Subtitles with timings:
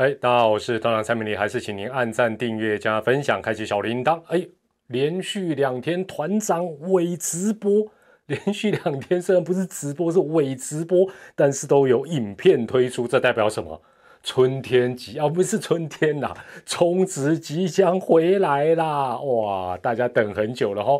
[0.00, 4.18] 嗨，大家好，我是团长蔡明礼，还是请您按赞、订阅、加分享、开启小铃铛。
[4.28, 4.48] 哎，
[4.86, 7.86] 连续两天团长伪直播，
[8.24, 13.78] 连续两天虽然不是直播，是伪直播，但是都有影片推出，这代表什么？
[14.22, 16.32] 春天即啊，不是春天呐，
[16.64, 19.18] 充值即将回来啦！
[19.20, 20.98] 哇，大家等很久了哈。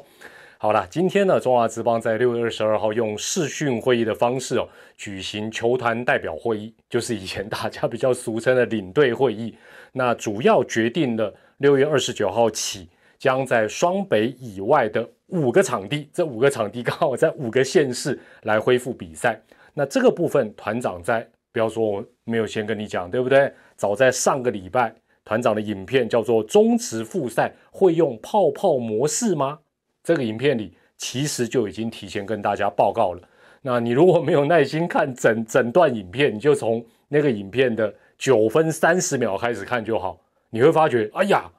[0.63, 9.57] 好了，今天呢，中华职棒在六月二十二号用视讯会议的方式哦，举行球团代表会议， 就是以前大家比较俗称的领队会议。
[9.93, 19.41] 那主要决定了六月二十九号起，将在双北以外的五个场地，这五个场地刚好在五个县市来恢复比赛。
[19.73, 23.51] 那这个部分，团长在不要说我没有先跟你讲，对不对？
[23.77, 29.61] 早在上个礼拜，团长的影片叫做“中职复赛会用泡泡模式吗？”
[30.03, 33.21] 这个影片里其实就已经提前跟大家报告了。
[33.63, 40.19] 那你如果没有耐心看整整段影片，你就从那个影片的九分三十秒开始看就好。
[40.51, 41.51] 你会发觉，哎呀，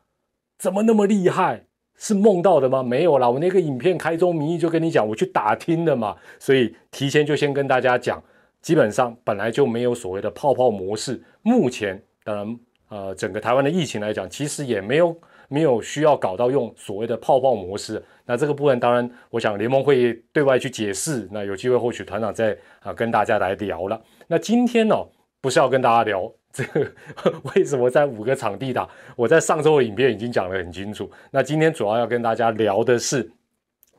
[0.57, 1.65] 怎么那么厉害？
[1.95, 2.81] 是梦到的吗？
[2.81, 6.17] 没有啦，我那个影片开宗明义就跟你讲，我去打听的嘛。
[6.39, 8.21] 所以提前就先跟大家讲，
[8.61, 11.21] 基本上本来就没有所谓的泡泡模式。
[11.43, 15.15] 目前当然，呃，整个台湾的疫情来讲，其实也没有。
[15.51, 21.27] 没有需要搞到用所谓的泡泡模式，那这个部分当然，我想联盟会对外去解释。
[21.29, 24.01] 那有机会或许团长再啊跟大家来聊了。
[24.27, 24.95] 那今天呢，
[25.41, 26.89] 不是要跟大家聊这个
[27.53, 31.11] 为什么在五个场地打，我在上周的影片已经讲得很清楚。
[31.31, 33.29] 那今天主要要跟大家聊的是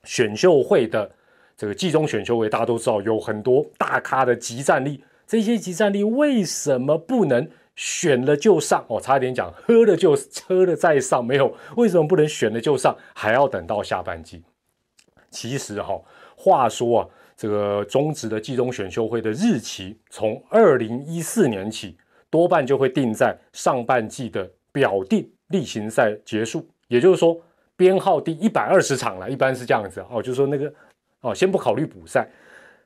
[0.04, 1.10] 选秀会的
[1.54, 7.46] 这个季中选秀会，大家都知道有很多大咖的集战力，这些集战力为什么不能？
[7.76, 14.42] 选了就上哦，差点讲喝了就喝了再上，没有为什么不能选了就上，还要等到下半季？
[15.30, 16.00] 其实哈，
[16.36, 21.96] 话说啊，这个中职的季中选秀会的日期从二零一四年起，
[22.28, 27.40] 多半就会定在上半季的表定例行赛结束，也就是说
[27.76, 30.72] 编号第一百二十场了，一般是这样子哦，就是说那个
[31.22, 32.28] 哦，先不考虑补赛。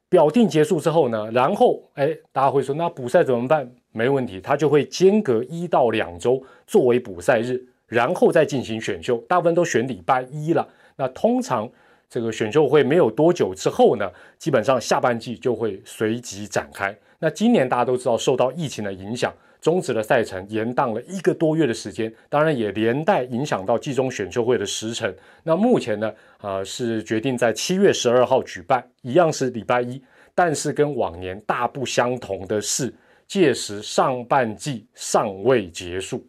[0.09, 3.69] 表定结束之后呢，然后哎，大家会说那补赛怎么办？
[3.97, 9.17] 没问题，他就会间隔一到两周作为补赛日，然后再进行选秀。
[9.27, 10.69] 大部分都选礼拜一了。
[10.97, 11.69] 那通常
[12.11, 16.95] 这个选秀会没有多久之后呢，基本上下半季就会随即展开。
[17.19, 19.33] 那今年大家都知道，受到疫情的影响。
[19.59, 25.13] 终止的赛程延宕了一个多月的时间，当然也连带影响到季中选秀会的时程。
[25.43, 30.01] 那目前呢，呃，是决定在七月十二号举办，一样是礼拜一，
[30.37, 32.95] 但是跟往年大不相同的是，
[33.27, 36.27] 届时上半季尚未结束。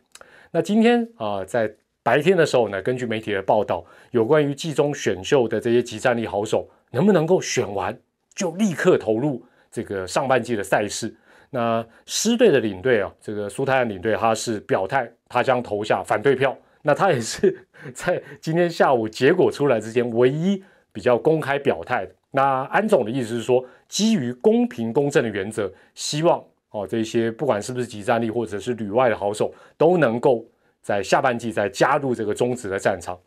[0.52, 1.72] 那今天啊，在
[2.02, 7.98] 白天的时候呢，根据媒体的报道，有关于季中选秀的这些集战力好手，能不能够选完
[8.34, 11.14] 就立刻投入这个上半季的赛事？
[11.50, 16.58] 那狮队的领队啊，这个苏泰安领队，他是表态，他将投下反对票。
[16.82, 22.14] 那他也是 在今天下午结果出来之前，唯一比较公开表态的。
[22.32, 30.46] 那安总的意思是说，基于公平公正的原则，希望哦这些不管是不是集战力或者是旅外的好手，都能够
[30.82, 33.18] 在下半季再加入这个中职的战场。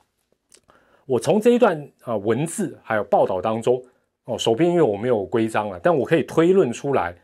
[1.07, 3.83] 我从这一段啊文字还有报道当中
[4.25, 7.17] 哦，手边因为我没有规章了，但我可以推论出来。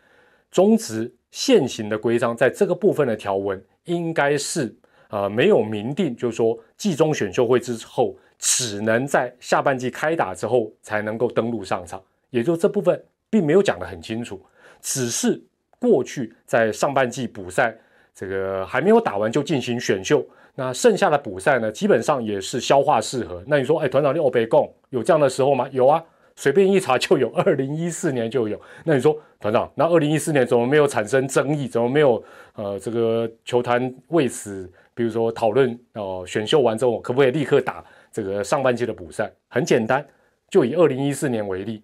[0.51, 4.75] 中职现行的规章在这个部分的条文应该是
[5.11, 14.41] 呃没有明定，就是说季中选秀会之后只能在下半季开打之后才能够登陆上场，也就这部分并没有讲得很清楚，
[14.81, 15.43] 只是
[15.81, 17.77] 过去在上半季补赛
[18.15, 23.43] 这个还没有打完就进行选秀，那剩下的补赛呢基本上也是消化适合。
[23.47, 25.69] 那你说，哎，团长你欧北贡有这样的时候吗？
[25.73, 26.03] 有啊。
[26.39, 28.61] 随便一查就有， 二零一四年就有。
[28.85, 31.67] 那你说团长，那二零一四年怎么没有产生争议？
[31.67, 32.23] 怎么没有
[32.57, 37.83] 呃这个球坛为此，比如说讨论哦，选秀完之后可不可以立刻打
[38.13, 39.33] 这个上半季的补赛？
[39.49, 40.07] 很简单，
[40.51, 41.83] 就以二零一四年为例，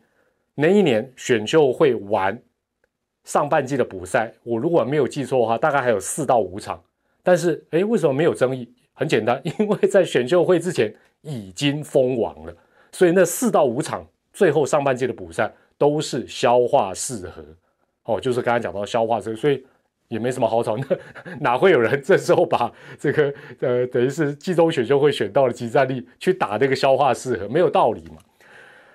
[0.54, 2.38] 那一年选秀会完
[3.24, 6.82] 上半季的补赛，我如果没有记错的话，大概还有四到五场。
[7.22, 8.68] 但是诶，为什么没有争议？
[8.94, 12.54] 很简单，因为在选秀会之前已经封王了，
[12.92, 14.06] 所以那四到五场。
[14.34, 17.44] 最后上半季的补赛都是消化适合，
[18.04, 19.62] 哦，就是刚才讲到消化这个，所以
[20.08, 20.74] 也没什么好吵。
[20.74, 20.86] 那
[21.38, 28.16] 哪会有人这时候把这个呃，等于是季中选秀会选到了集战力去打那个消化适合，没有道理嘛？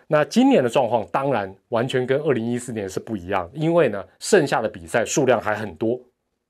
[0.07, 5.99] 那今年的状况当然完全跟二零一四年是不一样，因为呢，剩下的比赛数量还很多，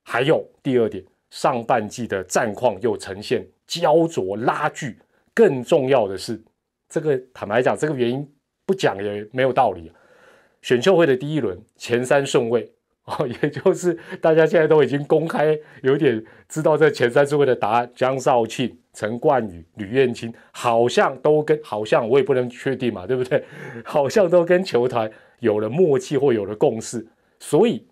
[0.04, 5.00] 还有第二点，上半季的战况又呈现焦灼拉锯，
[5.34, 6.42] 更重要的是，
[6.88, 8.28] 这个坦白讲，这个原因。
[8.68, 9.90] 不讲也没有道理。
[10.62, 12.70] 选秀会的第一轮前三顺位
[13.08, 23.44] 哦，也就是大家现在都已经公开有点知道这前三顺位的答案，江少庆、陈冠宇、吕彦青，好像都跟好像我也不能确定嘛，对不对？
[23.86, 25.10] 好像都跟球团
[25.40, 27.08] 有了默契或有了共识，
[27.40, 27.88] 所以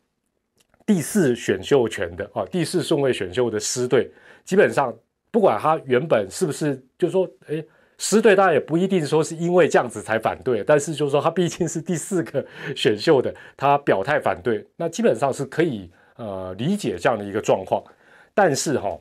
[0.85, 4.11] 第四选秀权的啊，第四顺位选秀的师队，
[4.43, 4.93] 基本上
[5.31, 7.63] 不管他原本是不是，就说哎。
[7.97, 12.45] 师队当然也不一定说是因为这样子才反对，但是就是说他毕竟是第四个
[12.75, 17.81] 选秀的，他表态反对，那基本上是可以呃理解这样的一个状况。
[18.33, 18.99] 但是哈，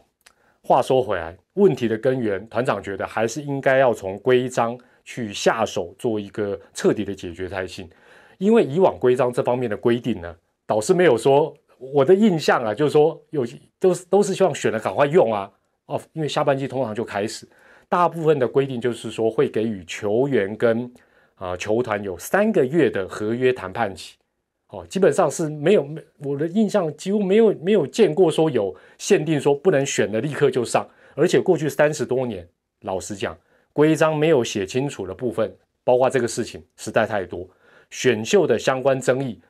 [0.62, 7.90] 话说回来，问题的根源，团长觉得还是应该要从规章去下手做一个彻底的解决才行。
[8.38, 10.32] 因为以往规章这方面的规定呢，
[10.67, 13.44] 导师没有说我的印象啊，就是说有
[13.81, 15.50] 都是都是希望选了赶快用啊
[15.87, 17.49] 哦，因为下半季通常就开始。
[17.88, 20.90] 大部分的规定就是说会给予球员跟
[21.36, 24.16] 啊球团有三个月的合约谈判期，
[24.69, 25.88] 哦，基本上是没有，
[26.19, 32.46] 我的印象几乎没有没有见过说有限定说不能选的立刻就上，而且过去三十多年，
[32.81, 33.36] 老实讲，
[33.72, 37.48] 规章没有写清楚的部分，包括这个事情实在太多，
[37.90, 39.40] 选秀的相关争议，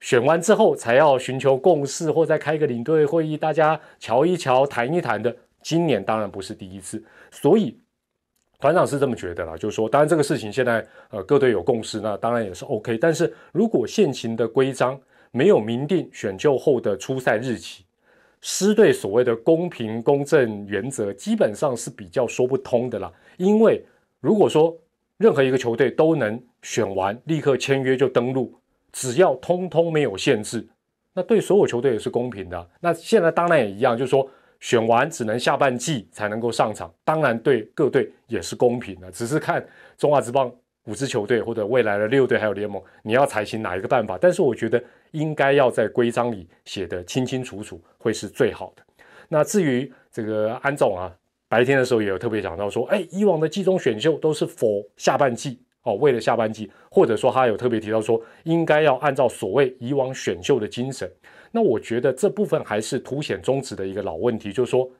[0.00, 7.78] 选完之后才要寻求共识或再开个领队会议，大家瞧一瞧谈一谈的，今年当然不是第一次，所以。
[8.60, 12.96] 团长是这么觉得啦，就是说，当然这个事情现在呃各队有共识，那当然也是 OK。
[12.96, 14.96] 但是如果现行的规章
[15.32, 17.84] 没有明定选秀后的出赛日期，
[18.40, 23.12] 师队所谓的公平公正原则基本上是比较说不通的啦。
[23.36, 23.84] 因为
[24.20, 24.72] 如果说
[25.16, 28.54] 任何一个球队都能选完立刻签约就登录，
[28.92, 30.64] 只要通通没有限制，
[31.12, 32.70] 那对所有球队也是公平的。
[32.78, 34.30] 那现在当然也一样，就是说。
[34.62, 39.62] 选完只能下半季才能够上场，当然对各队也是公平的，只是看
[39.98, 40.50] 中华职棒
[40.84, 44.16] 五支球队或者未来的六队还有联盟，你要采取哪一个办法。
[44.16, 44.80] 但是我觉得
[45.10, 48.84] 应该要在规章里写的清清楚楚，会是最好的。
[49.28, 51.12] 那至于这个安总啊，
[51.48, 61.10] 白天的时候也有特别讲到说，哎，以往的季中选秀都是否下半季哦，为了下半季，或者说他有特别提到说，应该要按照所谓以往选秀的精神。
[61.52, 64.90] 那我觉得这部分还是凸显中止的一个老问题，就是说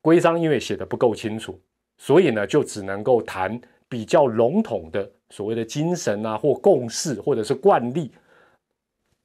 [0.00, 1.58] 规章因为写的不够清楚，
[1.96, 8.10] 所以呢就只能够谈比较笼统的所谓的精神啊，或共识，或者是惯例。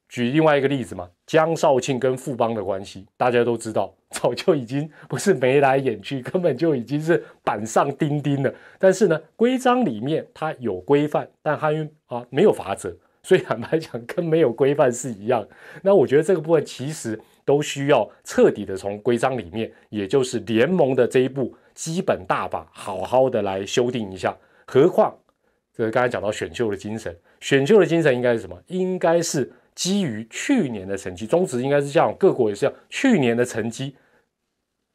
[0.09, 8.53] 举另外一个例子嘛，江少庆跟富邦的关系，大家都知道，早就已经不是眉来眼去，根本就已经是板上钉钉了。
[8.77, 12.95] 但是呢，规章里面它有规范，但它又啊没有法则。
[13.23, 15.47] 所以坦白讲，跟没有规范是一样。
[15.81, 24.37] 那我觉得这个部分其实都需要彻底的从规章里面，也就是联盟的这一步基本大法，好好的来修订一下。
[24.67, 25.17] 何况，
[25.73, 28.61] 这刚才讲到选秀的精神，选秀的精神应该是什么？
[28.67, 33.95] 应该是基于去年的成绩，宗旨应该是这样，各国也是这样，去年的成绩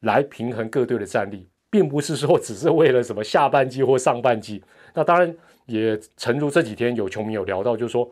[0.01, 4.63] 来平衡各队的战力，并不是说只是为了什么下半季或上半季。
[4.93, 5.35] 那当然
[5.65, 8.07] 也诚如这几天有球迷有聊到，就是说。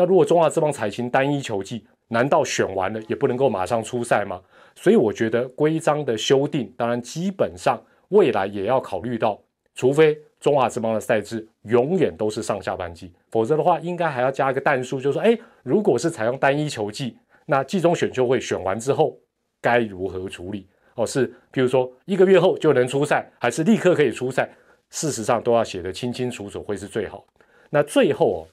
[0.00, 4.40] 那如果中华这帮采行单一球季，难道选完了也不能够马上出赛吗？
[4.74, 9.38] 所以我觉得规章的修订，当然基本上未来也要考虑到，
[9.74, 19.18] 除非中华这帮的赛制永远都是上下半季，否则的话，应该还要加一个弹数，就是说，哎，如果是采用单一球季，那季中选秀会选完之后
[19.60, 20.66] 该如何处理？
[20.94, 24.48] 哦，是，比如说一个月后就能出赛，还是立刻可以出赛？
[24.88, 27.22] 事实上都要写得清清楚楚，会是最好。
[27.68, 28.48] 那最后哦。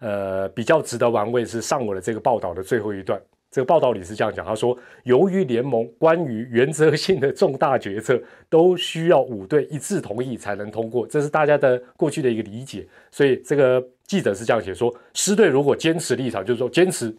[0.00, 3.20] 呃，比较值得玩味是上午的这个报道的最后一段。
[3.50, 8.16] 这个报道里是这样讲，他说，由于联盟关于原则性的重大决策
[8.48, 12.86] 都需要五队一致同意才能通过，这是大家的过去的一个理解。
[13.10, 17.12] 所以这个记者是这样写说，狮队如果坚持立场，就是说坚持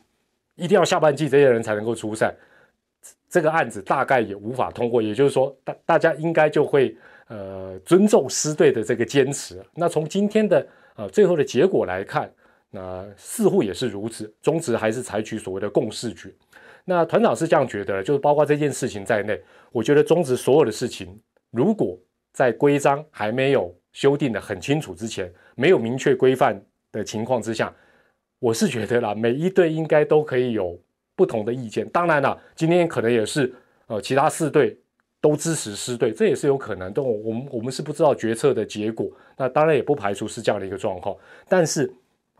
[0.55, 2.33] 一定要下半季这些人才能够出赛，
[3.29, 5.01] 这个案子大概也无法通过。
[5.01, 6.95] 也就是说，大大家应该就会
[7.27, 9.61] 呃尊重狮队的这个坚持。
[9.75, 12.31] 那从今天的呃最后的结果来看。
[12.73, 16.33] 那似乎也是如此，中职还是采取所谓的共识决。
[16.85, 19.39] 那团长是这样觉得，就是包括这件事情在内，
[19.71, 21.19] 我觉得中职所有的事情，
[21.51, 21.99] 如果
[22.31, 26.59] 在规章还没有修订的很清楚之前，没有明确规范
[26.91, 27.71] 的情况之下，
[28.39, 30.79] 我是觉得啦，每一队应该都可以有
[31.13, 31.87] 不同的意见。
[31.89, 33.53] 当然了，今天可能也是
[33.87, 34.75] 呃，其他四队
[35.19, 36.91] 都支持四队，这也是有可能。
[36.93, 41.15] 但我我们我们是不知道决策的结果，那当然也不排除是这样的一个状况，
[41.49, 41.93] 但是。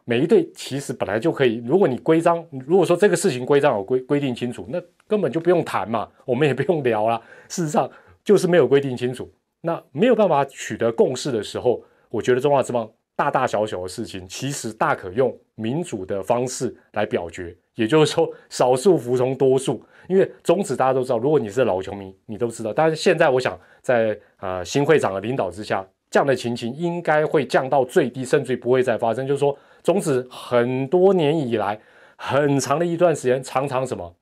[0.06, 7.22] 每一队其实本来就可以，如果你规章，如果说这个事情规章有规规定清楚，那根本就不用谈嘛，我们也不用聊了。
[7.48, 7.90] 事实上
[8.24, 9.32] 就是没有规定清楚，
[9.62, 17.56] 那没有办法取得共识的时候，我觉得中华之邦大大小小的事情，其实大可用民主的方式来表决。
[17.76, 19.84] 也就是说，少数服从多数。
[20.10, 22.74] 因为中止大家都知道，如果你是老球迷，你都知道。
[22.74, 29.26] 但是现在，我想在啊新会长的领导之下，这样的情形应该会降到最低，甚至于不会再发生。
[29.26, 31.80] 就是说，中止很多年以来，
[32.16, 34.16] 很长的一段时间，常常什么，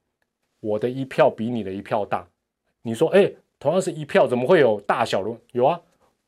[0.60, 2.28] 我的一票比你的一票大。
[2.82, 5.32] 你说，哎，同样是一票，怎么会有大小的？
[5.52, 5.80] 有啊，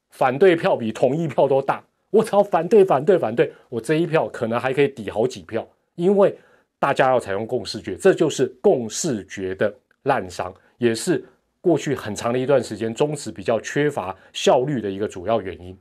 [0.09, 1.83] 反对票比同意票都大。
[2.09, 6.38] 我只要反对，反对，反对，我这一票可能还可以抵好几票，因为。
[6.81, 9.71] 大家要采用共视觉，这就是共视觉的
[10.01, 11.23] 滥觞，也是
[11.61, 15.77] 过去很长的一段时间中止比较缺乏效率的一个主要原因。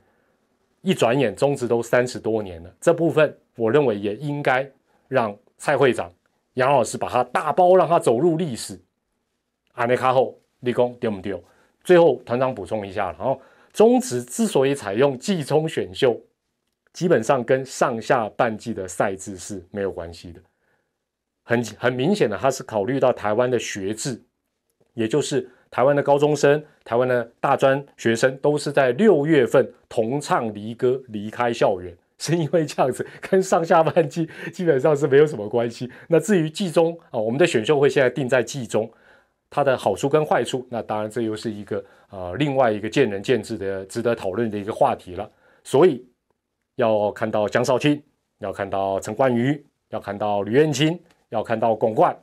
[0.82, 4.68] 一转眼，中职都三十多年了，这部分我认为也应该
[5.08, 6.12] 让蔡会长、
[6.54, 8.80] 杨老师把他大包，让他走入历史。
[9.72, 11.42] 阿内卡后立功丢不丢？
[11.84, 13.40] 最后团长补充一下，然后
[13.72, 16.18] 中职之所以采用季中选秀，
[16.92, 20.40] 基本上跟上下半季的赛制是没有关系的。
[21.42, 24.22] 很很明显的，他是考虑到台湾的学制，
[24.94, 35.90] 也就是台湾的高中生、台湾的大专学生都是在六月份同唱离歌离开校园， 是因为这样子，跟上下半季基本上是没有什么关系。
[36.08, 38.90] 那至于季中啊，我们的选秀会现在定在季中，
[39.48, 45.30] 它的好处跟坏处，那当然这又是一个呃另外一个见仁见智的值得讨论的一个话题了。
[45.64, 46.04] 所以
[46.76, 48.02] 要看到江少卿，
[48.38, 51.00] 要看到陈冠宇，要看到吕彦青。
[51.30, 52.18] 要看到拱冠，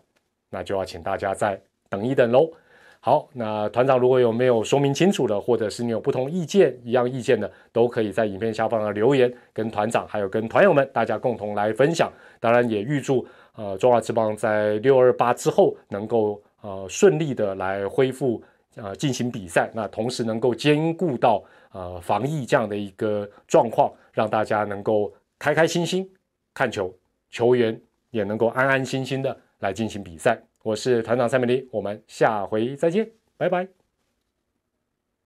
[0.49, 1.57] 那就要请大家再
[1.89, 2.51] 等一等喽。
[2.99, 12.11] 好，那团长如果有没有说明清楚的，或者是你有不同意见、一样意见的，都可以在影片下方的留言，跟团长还有跟团友们大家共同来分享。
[12.39, 13.25] 当然也预祝
[13.55, 18.41] 呃中华之邦在六二八之后能够呃顺利的来恢复
[18.75, 26.09] 呃进行比赛，那同时能够兼顾到呃防疫这样的一个状况，让大家能够开开心心
[26.53, 26.93] 看球，
[27.29, 27.79] 球员。
[28.09, 30.41] 也能够安安心心的来进行比赛。
[30.67, 33.76] 我是团长蔡美丽，我们下回再见，拜拜。